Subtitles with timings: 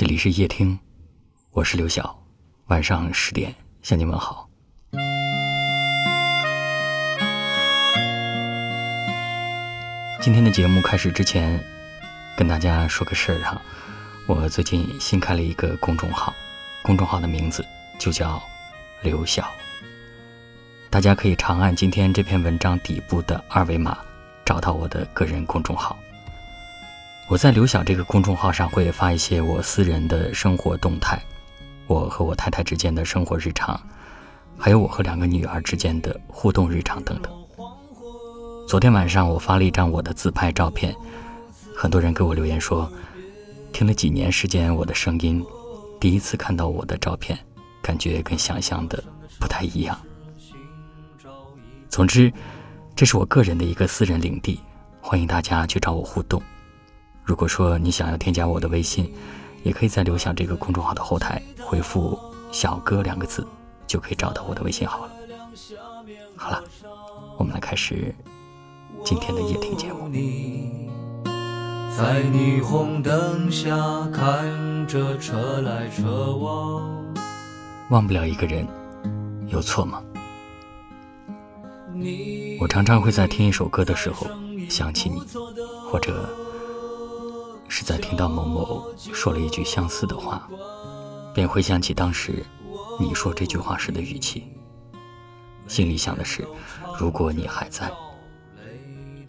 [0.00, 0.78] 这里是夜听，
[1.50, 2.18] 我是刘晓，
[2.68, 4.48] 晚上十点向你问好。
[10.22, 11.62] 今天的节目开始之前，
[12.34, 13.60] 跟大家说个事儿哈，
[14.26, 16.32] 我最近新开了一个公众号，
[16.82, 17.62] 公众号的名字
[17.98, 18.42] 就叫
[19.02, 19.46] 刘晓，
[20.88, 23.98] 大家可以长按今天这篇文章底部的二维码，
[24.46, 25.94] 找到我的个人公众号。
[27.30, 31.16] 我在刘晓这个公众号上会发一些我私人的生活动态，
[31.86, 33.80] 我和我太太之间的生活日常，
[34.58, 37.32] 还有我和两个女儿之间的互动日常等等。
[38.66, 40.92] 昨天晚上我发了一张我的自拍照片，
[41.72, 42.90] 很多人给我留言说，
[43.72, 45.40] 听了几年时间我的声音，
[46.00, 47.38] 第一次看到我的照片，
[47.80, 49.00] 感觉跟想象的
[49.38, 49.96] 不太一样。
[51.88, 52.32] 总之，
[52.96, 54.58] 这是我个人的一个私人领地，
[55.00, 56.42] 欢迎大家去找我互动。
[57.22, 59.12] 如果说你想要添加我的微信，
[59.62, 62.18] 也可以在“留下”这个公众号的后台回复
[62.50, 63.46] “小哥”两个字，
[63.86, 65.12] 就可以找到我的微信号了。
[66.34, 66.64] 好了，
[67.36, 68.14] 我们来开始
[69.04, 70.10] 今天的夜听节目。
[71.96, 73.76] 在霓虹灯下
[74.12, 77.14] 看着车来车往，
[77.90, 78.66] 忘不了一个人，
[79.48, 80.02] 有错吗？
[82.60, 84.26] 我常常会在听一首歌的时候
[84.68, 85.20] 想起你，
[85.90, 86.28] 或者。
[87.70, 90.46] 是在听到某某说了一句相似的话，
[91.32, 92.44] 便回想起当时
[92.98, 94.42] 你说这句话时的语气，
[95.68, 96.44] 心里想的是：
[96.98, 97.88] 如果你还在，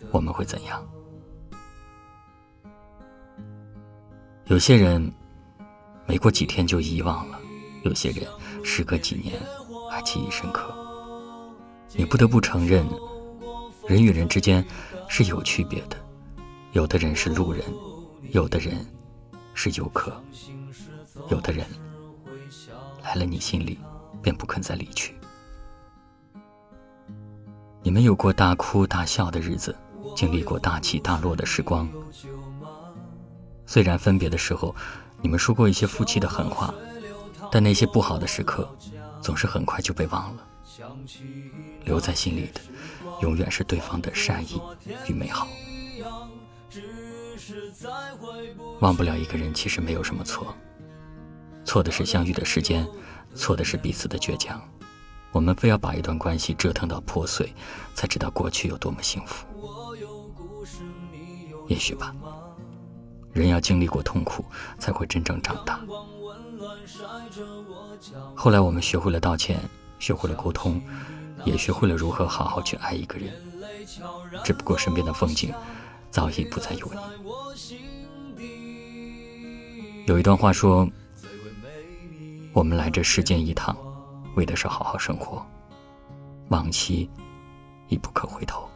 [0.10, 0.84] 我们会怎样？
[4.46, 5.14] 有些人
[6.08, 7.40] 没过几天就遗忘了，
[7.84, 8.28] 有些人
[8.64, 9.40] 时隔几年
[9.90, 10.76] 还记忆深刻。
[11.94, 12.86] 你不得不承认，
[13.86, 14.66] 人与人之间
[15.08, 15.96] 是有区别的，
[16.72, 17.64] 有的人是路人。
[18.30, 18.86] 有的人
[19.54, 20.22] 是游客，
[21.30, 21.66] 有的人
[23.04, 23.80] 来了你心里
[24.22, 25.16] 便不肯再离去。
[27.84, 29.76] 你们有过大哭大笑的日子，
[30.16, 31.90] 经历过大起大落的时光。
[33.66, 34.76] 虽然分别的时候，
[35.22, 36.74] 你们说过一些夫妻的狠话，
[37.52, 38.70] 但那些不好的时刻，
[39.22, 40.48] 总是很快就被忘了。
[41.84, 42.62] 留在心里的，
[43.22, 44.62] 永远是对方的善意
[45.08, 45.48] 与美好。
[48.80, 50.56] 忘不了一个人，其实没有什么错，
[51.64, 52.88] 错的是相遇的时间，
[53.36, 54.62] 错的是彼此的倔强。
[55.32, 57.54] 我们非要把一段关系折腾到破碎，
[57.96, 59.46] 才知道过去有多么幸福。
[61.68, 62.14] 也许吧，
[63.32, 64.44] 人要经历过痛苦，
[64.78, 65.80] 才会真正长大。
[68.36, 69.60] 后来我们学会了道歉，
[70.00, 70.82] 学会了沟通，
[71.46, 73.32] 也学会了如何好好去爱一个人。
[74.44, 75.54] 只不过身边的风景。
[76.12, 77.00] 早已不再有你。
[80.08, 80.86] 有一段话说
[82.52, 83.78] ：“我们来这世间一趟，
[84.36, 85.46] 为的是好好生活。
[86.50, 87.10] 往昔
[87.88, 88.70] 已不可回头，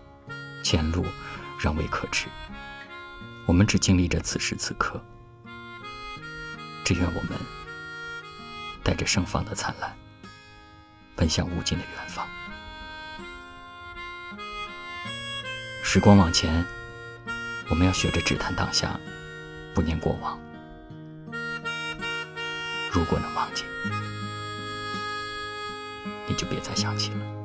[0.64, 1.06] 前路
[1.60, 2.28] 仍未可知。
[3.46, 5.04] 我们只经历着此时此刻。
[6.86, 7.32] 只愿我们
[8.82, 9.94] 带着盛放的灿烂，
[11.18, 12.26] 奔向无尽的远方。
[15.84, 16.66] 时光往前。”
[17.68, 19.00] 我们要学着只谈当下，
[19.74, 20.40] 不念过往。
[22.92, 23.64] 如果能忘记，
[26.28, 27.45] 你就别再想起了。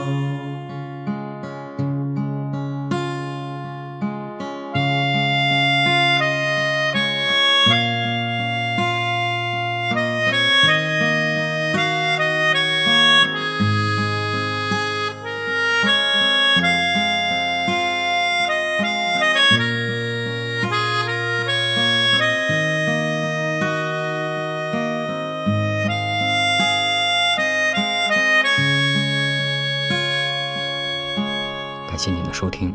[32.01, 32.73] 谢您的收听，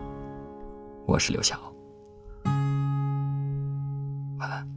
[1.04, 1.58] 我是刘晓，
[4.38, 4.75] 晚安。